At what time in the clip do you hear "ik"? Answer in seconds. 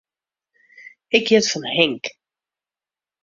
1.17-1.27